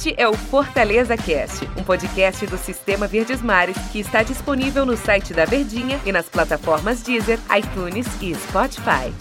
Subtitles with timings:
[0.00, 4.96] Este é o Fortaleza Cast, um podcast do Sistema Verdes Mares que está disponível no
[4.96, 9.12] site da Verdinha e nas plataformas Deezer, iTunes e Spotify.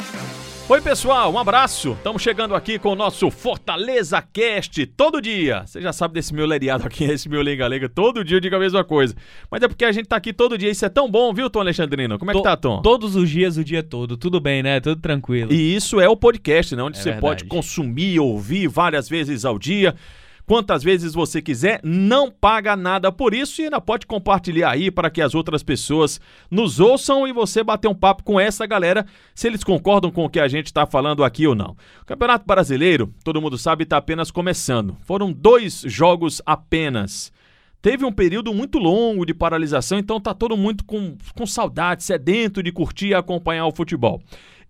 [0.70, 1.92] Oi, pessoal, um abraço.
[1.98, 5.64] Estamos chegando aqui com o nosso Fortaleza Cast todo dia.
[5.66, 7.90] Você já sabe desse meu lereado aqui, esse meu lenga-lenga.
[7.90, 9.14] Todo dia eu digo a mesma coisa.
[9.52, 10.72] Mas é porque a gente tá aqui todo dia.
[10.72, 12.18] Isso é tão bom, viu, Tom Alexandrino?
[12.18, 12.82] Como é que tá, Tom?
[12.82, 14.16] Todos os dias, o dia todo.
[14.16, 14.80] Tudo bem, né?
[14.80, 15.52] Tudo tranquilo.
[15.52, 16.82] E isso é o podcast, né?
[16.84, 17.22] Onde É você verdade.
[17.22, 19.94] pode consumir, ouvir várias vezes ao dia.
[20.50, 25.12] Quantas vezes você quiser, não paga nada por isso e ainda pode compartilhar aí para
[25.12, 29.46] que as outras pessoas nos ouçam e você bater um papo com essa galera, se
[29.46, 31.78] eles concordam com o que a gente está falando aqui ou não.
[32.02, 34.98] O Campeonato Brasileiro, todo mundo sabe, está apenas começando.
[35.04, 37.32] Foram dois jogos apenas.
[37.80, 42.64] Teve um período muito longo de paralisação, então tá todo mundo com, com saudade, sedento
[42.64, 44.20] de curtir e acompanhar o futebol.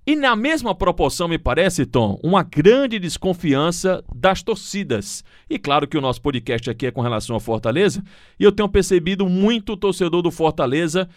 [0.05, 5.23] E na mesma proporção, me parece, Tom, uma grande desconfiança das torcidas.
[5.49, 8.03] E claro que o nosso podcast aqui é com relação ao Fortaleza,
[8.39, 11.08] e eu tenho percebido muito torcedor do Fortaleza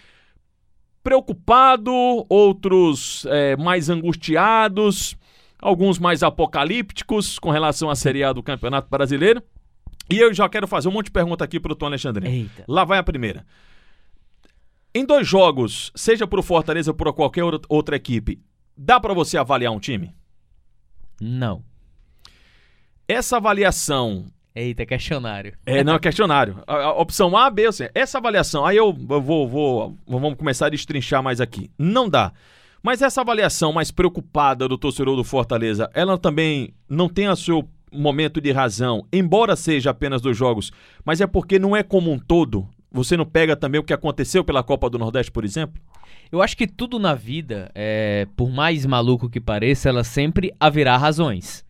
[1.02, 1.92] preocupado,
[2.28, 5.16] outros eh, mais angustiados,
[5.58, 9.42] alguns mais apocalípticos com relação à Série A do Campeonato Brasileiro.
[10.10, 12.28] E eu já quero fazer um monte de pergunta aqui pro Tom Alexandre.
[12.28, 12.64] Eita.
[12.68, 13.44] Lá vai a primeira.
[14.94, 18.40] Em dois jogos, seja pro Fortaleza ou por qualquer outra equipe,
[18.76, 20.14] dá pra você avaliar um time?
[21.20, 21.62] Não.
[23.06, 25.54] Essa avaliação Eita, questionário.
[25.64, 26.62] é não é questionário.
[26.66, 27.90] A, a opção A, B, ou C.
[27.94, 31.70] Essa avaliação, aí eu, eu vou, vou, vamos começar a destrinchar mais aqui.
[31.78, 32.32] Não dá.
[32.82, 37.68] Mas essa avaliação mais preocupada do torcedor do Fortaleza, ela também não tem o seu
[37.92, 40.72] momento de razão, embora seja apenas dos jogos,
[41.04, 42.68] mas é porque não é como um todo.
[42.92, 45.80] Você não pega também o que aconteceu pela Copa do Nordeste, por exemplo?
[46.30, 50.96] Eu acho que tudo na vida, é, por mais maluco que pareça, ela sempre haverá
[50.96, 51.64] razões.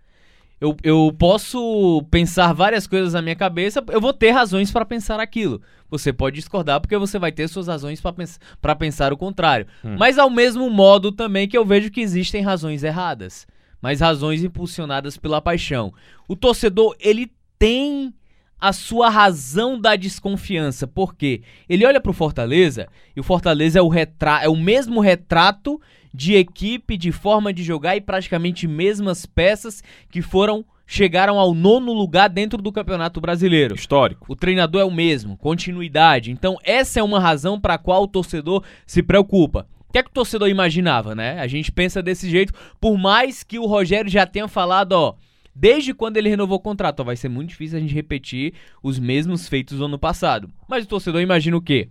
[0.61, 5.19] Eu, eu posso pensar várias coisas na minha cabeça, eu vou ter razões pra pensar
[5.19, 5.61] aquilo.
[5.91, 9.67] Você pode discordar porque você vai ter suas razões pra pens pra pensar o contrário.
[9.99, 13.45] Mas ao mesmo modo também que eu vejo que existem razões erradas,
[13.81, 15.93] mas razões impulsionadas pela paixão.
[16.29, 18.15] O torcedor, ele tem
[18.63, 20.87] a sua razão da desconfiança.
[20.87, 21.43] Por quê?
[21.69, 22.87] Ele olha pro Fortaleza
[23.17, 25.81] e o Fortaleza é o, retra é o mesmo retrato
[26.15, 31.93] de equipe, de forma de jogar e praticamente mesmas peças que foram chegaram ao nono
[31.93, 33.75] lugar dentro do Campeonato Brasileiro.
[33.75, 34.27] Histórico.
[34.29, 36.31] O treinador é o mesmo, continuidade.
[36.31, 39.67] Então, essa é uma razão para a qual o torcedor se preocupa.
[39.89, 41.41] O que é que o torcedor imaginava, né?
[41.41, 45.15] A gente pensa desse jeito, por mais que o Rogério já tenha falado, ó,
[45.55, 49.49] desde quando ele renovou o contrato, vai ser muito difícil a gente repetir os mesmos
[49.49, 50.51] feitos do ano passado.
[50.69, 51.89] Mas o torcedor imagina o quê?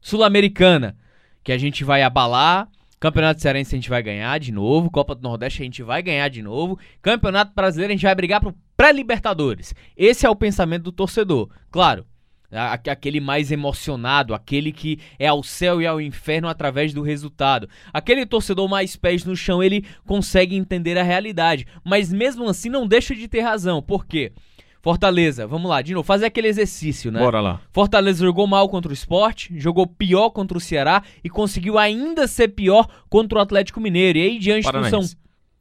[0.00, 0.96] Sul-Americana,
[1.42, 2.68] que a gente vai abalar,
[3.00, 6.28] Campeonato Cearense a gente vai ganhar de novo, Copa do Nordeste a gente vai ganhar
[6.28, 9.74] de novo, Campeonato Brasileiro a gente vai brigar pro pré-Libertadores.
[9.96, 11.48] Esse é o pensamento do torcedor.
[11.70, 12.04] Claro,
[12.50, 17.68] aquele mais emocionado, aquele que é ao céu e ao inferno através do resultado.
[17.92, 22.86] Aquele torcedor mais pés no chão, ele consegue entender a realidade, mas mesmo assim não
[22.86, 23.82] deixa de ter razão.
[23.82, 24.32] Por quê?
[24.80, 27.18] Fortaleza, vamos lá, de novo, fazer aquele exercício, né?
[27.18, 27.60] Bora lá.
[27.72, 32.48] Fortaleza jogou mal contra o Sport, jogou pior contra o Ceará e conseguiu ainda ser
[32.48, 34.18] pior contra o Atlético Mineiro.
[34.18, 35.16] E aí diante do São Paranaense.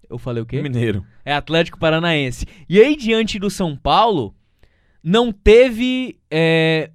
[0.10, 0.62] Eu falei o quê?
[0.62, 1.04] Mineiro.
[1.26, 2.46] É Atlético Paranaense.
[2.70, 4.34] E aí diante do São Paulo
[5.08, 6.92] não teve é,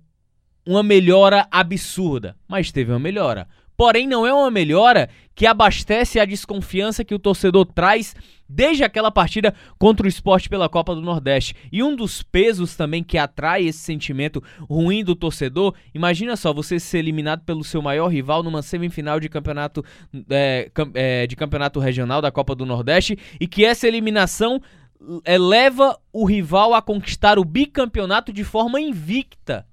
[0.66, 3.48] uma melhora absurda, mas teve uma melhora.
[3.74, 8.14] Porém, não é uma melhora que abastece a desconfiança que o torcedor traz
[8.46, 11.56] desde aquela partida contra o esporte pela Copa do Nordeste.
[11.72, 16.78] E um dos pesos também que atrai esse sentimento ruim do torcedor, imagina só, você
[16.78, 19.82] ser eliminado pelo seu maior rival numa semifinal de campeonato,
[20.28, 24.60] é, é, de campeonato regional da Copa do Nordeste e que essa eliminação
[25.38, 29.66] leva o rival a conquistar o bicampeonato de forma invicta.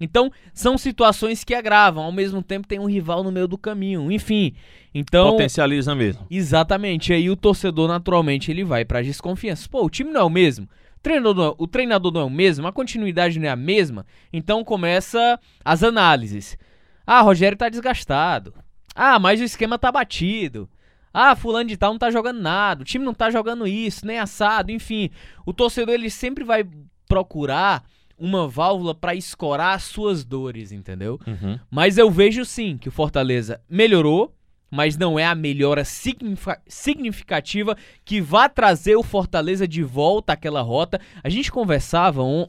[0.00, 4.10] Então, são situações que agravam, ao mesmo tempo tem um rival no meio do caminho,
[4.10, 4.54] enfim.
[4.92, 6.26] Então, Potencializa mesmo.
[6.30, 9.68] exatamente, aí o torcedor naturalmente ele vai para desconfiança.
[9.68, 10.66] Pô, o time não é o mesmo.
[10.96, 14.04] O treinador, não- o treinador não é o mesmo, a continuidade não é a mesma.
[14.32, 16.58] Então começa as análises.
[17.06, 18.52] Ah, Rogério tá desgastado.
[18.94, 20.68] Ah, mas o esquema tá batido.
[21.14, 24.18] Ah, fulano de tal não tá jogando nada, o time não tá jogando isso, nem
[24.18, 25.10] assado, enfim.
[25.46, 26.66] O torcedor ele sempre vai
[27.08, 27.84] procurar
[28.18, 31.20] uma válvula para escorar as suas dores, entendeu?
[31.26, 31.58] Uhum.
[31.70, 34.34] Mas eu vejo sim que o Fortaleza melhorou,
[34.70, 40.62] mas não é a melhora significa- significativa que vá trazer o Fortaleza de volta àquela
[40.62, 41.00] rota.
[41.22, 42.48] A gente conversava on-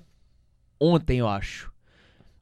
[0.80, 1.72] ontem, eu acho.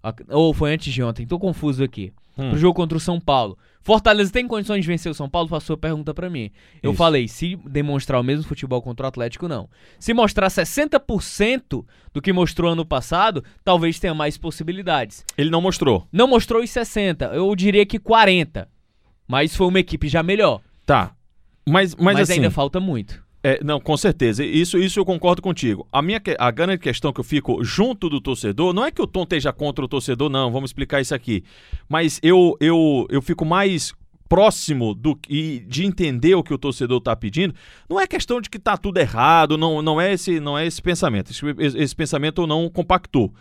[0.02, 2.14] Ac- Ou foi antes de ontem, tô confuso aqui.
[2.38, 2.50] Hum.
[2.50, 3.58] pro jogo contra o São Paulo.
[3.82, 5.50] Fortaleza tem condições de vencer o São Paulo?
[5.50, 6.52] Passou a pergunta para mim.
[6.82, 6.98] Eu Isso.
[6.98, 9.70] falei, se demonstrar o mesmo futebol contra o Atlético, não.
[10.00, 15.26] Se mostrar 60% do que mostrou ano passado, talvez tenha mais possibilidades.
[15.38, 16.08] Ele não mostrou.
[16.12, 17.26] Não mostrou os 60.
[17.26, 18.70] Eu diria que 40.
[19.28, 20.62] Mas foi uma equipe já melhor.
[20.86, 21.14] Tá.
[21.68, 23.23] Mas, mas, mas assim, ainda falta muito.
[23.46, 24.44] É, não, com certeza.
[24.44, 25.86] Isso, isso eu concordo contigo.
[25.92, 29.08] A minha a grande questão que eu fico junto do torcedor, não é que o
[29.08, 31.44] Tom esteja contra o torcedor, não, vamos explicar isso aqui.
[31.90, 33.94] Mas eu, eu, eu fico mais
[34.30, 37.54] próximo do e de entender o que o torcedor está pedindo,
[37.90, 40.82] não é questão de que está tudo errado, não, não é esse não é esse
[40.82, 41.32] pensamento.
[41.32, 41.46] Esse,
[41.78, 43.34] esse pensamento não compactou.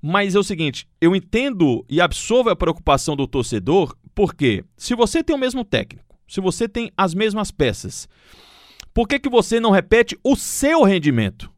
[0.00, 5.22] Mas é o seguinte, eu entendo e absorvo a preocupação do torcedor, porque se você
[5.22, 8.08] tem o mesmo técnico, se você tem as mesmas peças,
[8.96, 11.52] por que, que você não repete o seu rendimento?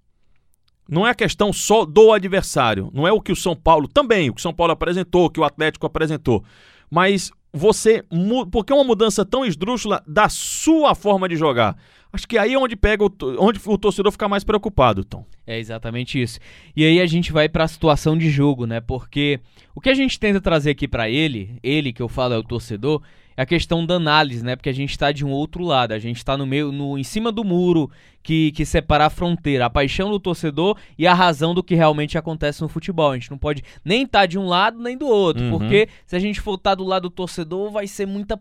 [0.88, 4.28] Não é a questão só do adversário, não é o que o São Paulo também,
[4.28, 6.42] o que o São Paulo apresentou, o que o Atlético apresentou,
[6.90, 8.04] mas você,
[8.50, 11.76] porque é uma mudança tão esdrúxula da sua forma de jogar.
[12.12, 15.24] Acho que aí é onde pega o, onde o torcedor fica mais preocupado, Tom.
[15.46, 16.40] É exatamente isso.
[16.74, 18.80] E aí a gente vai para a situação de jogo, né?
[18.80, 19.38] Porque
[19.76, 22.42] o que a gente tenta trazer aqui para ele, ele que eu falo é o
[22.42, 23.00] torcedor,
[23.38, 24.56] a questão da análise, né?
[24.56, 27.04] Porque a gente está de um outro lado, a gente está no meio, no, em
[27.04, 27.88] cima do muro
[28.28, 32.18] que, que separa a fronteira, a paixão do torcedor e a razão do que realmente
[32.18, 33.10] acontece no futebol.
[33.10, 35.52] A gente não pode nem estar tá de um lado nem do outro, uhum.
[35.52, 38.38] porque se a gente for estar tá do lado do torcedor, vai ser muita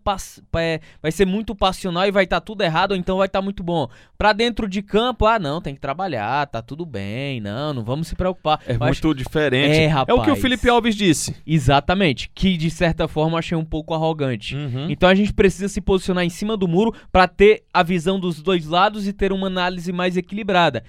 [0.58, 3.40] é, vai ser muito passional e vai estar tá tudo errado, ou então vai estar
[3.40, 3.88] tá muito bom.
[4.18, 8.10] Para dentro de campo, ah, não, tem que trabalhar, tá tudo bem, não, não vamos
[8.10, 8.60] se preocupar.
[8.68, 9.78] É muito diferente.
[9.78, 11.34] É, rapaz, é o que o Felipe Alves disse.
[11.48, 14.54] Exatamente, que de certa forma eu achei um pouco arrogante.
[14.54, 14.90] Uhum.
[14.90, 18.42] Então a gente precisa se posicionar em cima do muro para ter a visão dos
[18.42, 20.84] dois lados e ter uma análise mais equilibrada.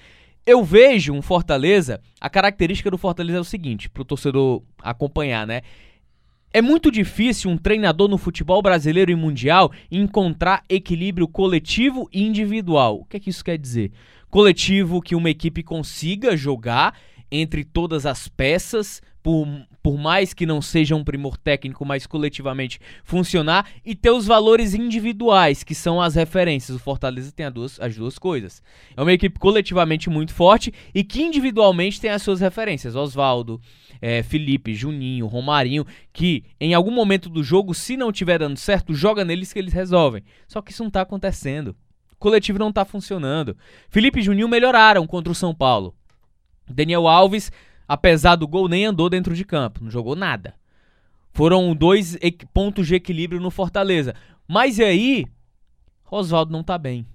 [0.46, 5.46] Eu vejo um Fortaleza, a característica do Fortaleza é o seguinte, para o torcedor acompanhar,
[5.46, 5.60] né?
[6.50, 13.00] É muito difícil um treinador no futebol brasileiro e mundial encontrar equilíbrio coletivo e individual.
[13.00, 13.92] O que é que isso quer dizer?
[14.30, 16.98] Coletivo que uma equipe consiga jogar
[17.30, 19.46] entre todas as peças, por,
[19.82, 24.72] por mais que não seja um primor técnico, mas coletivamente funcionar, e ter os valores
[24.72, 26.74] individuais, que são as referências.
[26.74, 28.62] O Fortaleza tem duas, as duas coisas.
[28.96, 32.96] É uma equipe coletivamente muito forte e que individualmente tem as suas referências.
[32.96, 33.60] Oswaldo,
[34.00, 38.94] é, Felipe, Juninho, Romarinho, que em algum momento do jogo, se não estiver dando certo,
[38.94, 40.24] joga neles que eles resolvem.
[40.46, 41.76] Só que isso não está acontecendo.
[42.14, 43.54] O coletivo não está funcionando.
[43.90, 45.94] Felipe e Juninho melhoraram contra o São Paulo.
[46.70, 47.50] Daniel Alves,
[47.88, 50.54] apesar do gol, nem andou dentro de campo, não jogou nada.
[51.32, 52.16] Foram dois
[52.52, 54.14] pontos de equilíbrio no Fortaleza.
[54.46, 55.26] Mas e aí,
[56.10, 57.06] Oswaldo não tá bem.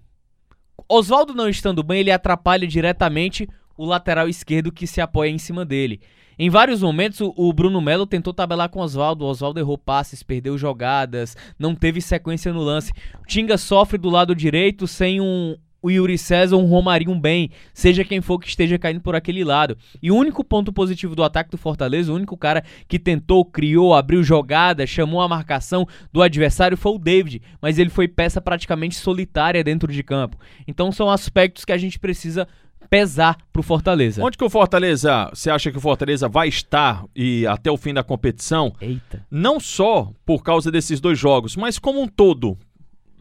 [0.90, 3.48] Oswaldo não estando bem, ele atrapalha diretamente
[3.78, 6.02] o lateral esquerdo que se apoia em cima dele.
[6.38, 9.26] Em vários momentos, o Bruno Melo tentou tabelar com Oswaldo.
[9.26, 12.92] Oswaldo errou passes, perdeu jogadas, não teve sequência no lance.
[13.22, 18.06] O Tinga sofre do lado direito sem um, o Yuri César, um Romarinho bem, seja
[18.06, 19.78] quem for que esteja caindo por aquele lado.
[20.02, 23.94] E o único ponto positivo do ataque do Fortaleza, o único cara que tentou, criou,
[23.94, 28.96] abriu jogada, chamou a marcação do adversário foi o David, mas ele foi peça praticamente
[28.96, 30.38] solitária dentro de campo.
[30.66, 32.48] Então são aspectos que a gente precisa
[32.90, 34.24] pesar pro Fortaleza.
[34.24, 37.94] Onde que o Fortaleza, você acha que o Fortaleza vai estar e até o fim
[37.94, 38.74] da competição?
[38.80, 39.26] Eita.
[39.30, 42.58] Não só por causa desses dois jogos, mas como um todo,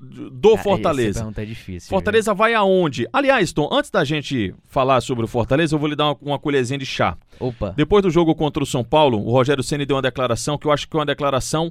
[0.03, 1.33] do ah, Fortaleza.
[1.37, 1.89] É difícil.
[1.89, 2.39] Fortaleza viu?
[2.39, 3.07] vai aonde?
[3.13, 6.39] Aliás, Tom, antes da gente falar sobre o Fortaleza, eu vou lhe dar uma, uma
[6.39, 7.17] colherzinha de chá.
[7.39, 7.73] Opa.
[7.77, 10.73] Depois do jogo contra o São Paulo, o Rogério Ceni deu uma declaração que eu
[10.73, 11.71] acho que é uma declaração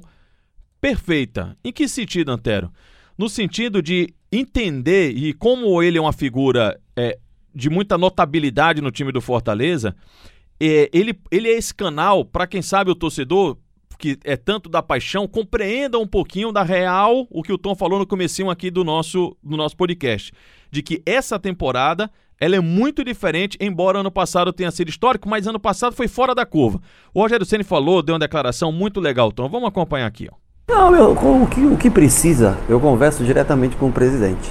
[0.80, 1.56] perfeita.
[1.62, 2.72] Em que sentido, Antero?
[3.18, 7.18] No sentido de entender e como ele é uma figura é,
[7.54, 9.94] de muita notabilidade no time do Fortaleza,
[10.58, 13.58] é, ele, ele é esse canal para quem sabe o torcedor
[13.98, 17.98] que é tanto da paixão, compreenda um pouquinho da real o que o Tom falou
[17.98, 20.32] no comecinho aqui do nosso, do nosso podcast.
[20.70, 25.46] De que essa temporada ela é muito diferente, embora ano passado tenha sido histórico, mas
[25.46, 26.80] ano passado foi fora da curva.
[27.14, 29.48] O Rogério Ceni falou, deu uma declaração muito legal, Tom.
[29.48, 30.28] Vamos acompanhar aqui.
[30.28, 30.34] Ó.
[30.68, 34.50] Não, eu, o, que, o que precisa, eu converso diretamente com o presidente.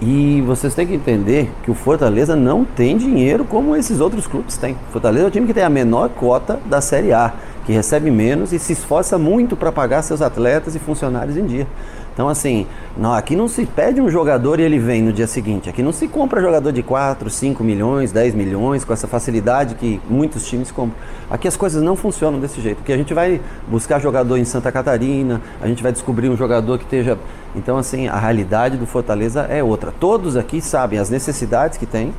[0.00, 4.56] E vocês têm que entender que o Fortaleza não tem dinheiro como esses outros clubes
[4.56, 4.76] têm.
[4.90, 7.32] Fortaleza é o time que tem a menor cota da Série A
[7.64, 11.66] que recebe menos e se esforça muito para pagar seus atletas e funcionários em dia.
[12.14, 12.64] Então, assim,
[12.96, 15.68] não, aqui não se pede um jogador e ele vem no dia seguinte.
[15.68, 20.00] Aqui não se compra jogador de 4, 5 milhões, 10 milhões, com essa facilidade que
[20.08, 20.96] muitos times compram.
[21.28, 24.70] Aqui as coisas não funcionam desse jeito, porque a gente vai buscar jogador em Santa
[24.70, 27.18] Catarina, a gente vai descobrir um jogador que esteja.
[27.56, 29.92] Então, assim, a realidade do Fortaleza é outra.
[29.98, 32.12] Todos aqui sabem as necessidades que tem,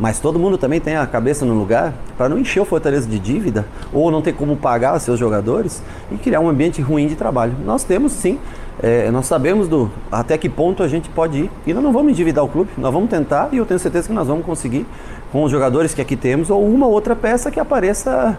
[0.00, 3.18] Mas todo mundo também tem a cabeça no lugar para não encher o Fortaleza de
[3.18, 7.54] dívida ou não ter como pagar seus jogadores e criar um ambiente ruim de trabalho.
[7.66, 8.38] Nós temos sim,
[8.82, 12.12] é, nós sabemos do até que ponto a gente pode ir e nós não vamos
[12.12, 14.86] endividar o clube, nós vamos tentar e eu tenho certeza que nós vamos conseguir
[15.30, 18.38] com os jogadores que aqui temos ou uma outra peça que apareça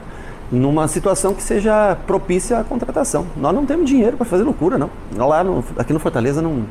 [0.51, 3.27] numa situação que seja propícia à contratação.
[3.37, 4.89] Nós não temos dinheiro para fazer loucura, não.
[5.15, 6.65] Lá no, aqui no Fortaleza não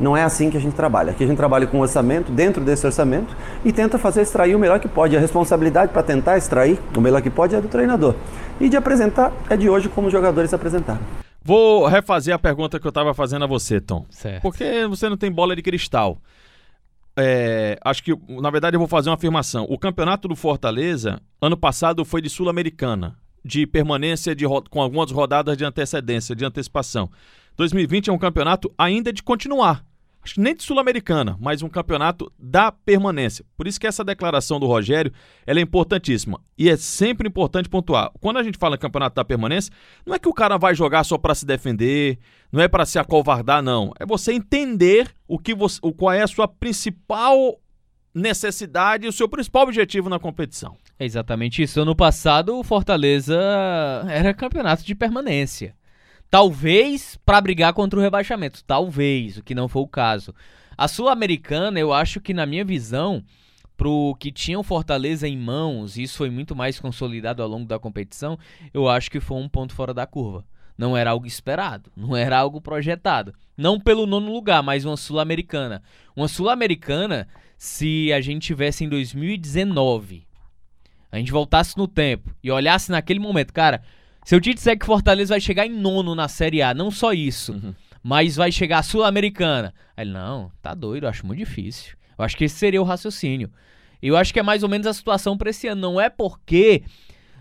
[0.00, 1.10] não é assim que a gente trabalha.
[1.10, 4.78] Aqui a gente trabalha com orçamento, dentro desse orçamento, e tenta fazer extrair o melhor
[4.78, 5.16] que pode.
[5.16, 8.14] A responsabilidade para tentar extrair o melhor que pode é do treinador.
[8.60, 11.00] E de apresentar é de hoje como os jogadores apresentaram.
[11.42, 14.04] Vou refazer a pergunta que eu estava fazendo a você, Tom.
[14.10, 14.42] Certo.
[14.42, 16.18] Porque você não tem bola de cristal.
[17.16, 19.66] É, acho que, na verdade, eu vou fazer uma afirmação.
[19.68, 25.56] O campeonato do Fortaleza, ano passado, foi de Sul-Americana, de permanência de, com algumas rodadas
[25.56, 27.10] de antecedência, de antecipação.
[27.56, 29.84] 2020 é um campeonato ainda de continuar
[30.36, 33.44] nem de Sul-Americana, mas um campeonato da permanência.
[33.56, 35.12] Por isso que essa declaração do Rogério
[35.46, 36.40] é importantíssima.
[36.56, 38.10] E é sempre importante pontuar.
[38.20, 39.72] Quando a gente fala em campeonato da permanência,
[40.04, 42.18] não é que o cara vai jogar só para se defender,
[42.52, 43.92] não é para se acovardar, não.
[43.98, 47.58] É você entender o que você, o, qual é a sua principal
[48.14, 50.76] necessidade e o seu principal objetivo na competição.
[50.98, 51.80] É exatamente isso.
[51.80, 53.38] Ano passado, o Fortaleza
[54.08, 55.77] era campeonato de permanência.
[56.30, 58.62] Talvez para brigar contra o rebaixamento.
[58.64, 60.34] Talvez, o que não foi o caso.
[60.76, 63.24] A Sul-Americana, eu acho que, na minha visão,
[63.76, 67.66] pro que tinha o Fortaleza em mãos, e isso foi muito mais consolidado ao longo
[67.66, 68.38] da competição,
[68.74, 70.44] eu acho que foi um ponto fora da curva.
[70.76, 73.34] Não era algo esperado, não era algo projetado.
[73.56, 75.82] Não pelo nono lugar, mas uma Sul-Americana.
[76.14, 80.26] Uma Sul-Americana, se a gente tivesse em 2019,
[81.10, 83.82] a gente voltasse no tempo e olhasse naquele momento, cara,
[84.28, 87.14] se eu te disser que Fortaleza vai chegar em nono na Série A, não só
[87.14, 87.74] isso, uhum.
[88.02, 89.72] mas vai chegar a Sul-Americana.
[89.96, 91.96] Aí ele, não, tá doido, eu acho muito difícil.
[92.18, 93.50] Eu acho que esse seria o raciocínio.
[94.02, 95.80] Eu acho que é mais ou menos a situação para esse ano.
[95.80, 96.82] Não é porque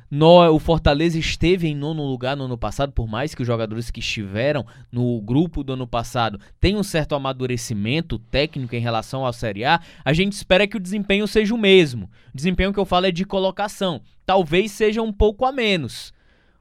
[0.10, 3.92] no, o Fortaleza esteve em nono lugar no ano passado, por mais que os jogadores
[3.92, 9.34] que estiveram no grupo do ano passado tenham um certo amadurecimento técnico em relação à
[9.34, 12.06] Série A, a gente espera que o desempenho seja o mesmo.
[12.34, 14.00] O desempenho que eu falo é de colocação.
[14.26, 16.16] Talvez seja um pouco a menos.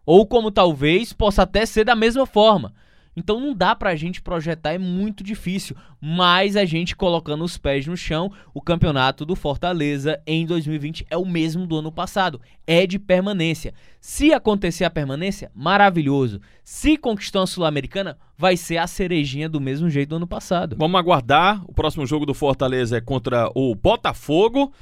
[0.06, 2.72] Ou como talvez possa até ser da mesma forma.
[3.16, 5.74] Então não dá pra gente projetar, é muito difícil.
[5.98, 11.16] Mas a gente colocando os pés no chão, o campeonato do Fortaleza em 2020 é
[11.16, 12.40] o mesmo do ano passado.
[12.66, 13.72] É de permanência.
[13.98, 16.42] Se acontecer a permanência, maravilhoso.
[16.62, 20.76] Se conquistar a Sul-Americana, vai ser a cerejinha do mesmo jeito do ano passado.
[20.78, 21.64] Vamos aguardar.
[21.66, 24.72] O próximo jogo do Fortaleza é contra o Botafogo.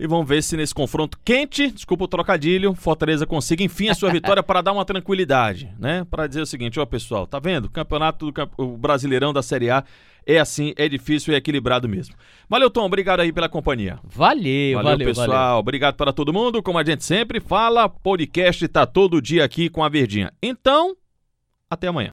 [0.00, 4.08] E vamos ver se nesse confronto quente, desculpa o trocadilho, Fortaleza consiga enfim a sua
[4.10, 6.06] vitória para dar uma tranquilidade, né?
[6.10, 7.66] Para dizer o seguinte, ó pessoal, tá vendo?
[7.66, 9.84] O campeonato do o Brasileirão da Série A
[10.26, 12.14] é assim, é difícil e é equilibrado mesmo.
[12.48, 13.98] Valeu, Tom, obrigado aí pela companhia.
[14.02, 15.28] Valeu, valeu, valeu pessoal.
[15.28, 15.58] Valeu.
[15.58, 16.62] Obrigado para todo mundo.
[16.62, 20.32] Como a gente sempre fala, podcast tá todo dia aqui com a Verdinha.
[20.42, 20.96] Então,
[21.68, 22.08] até amanhã.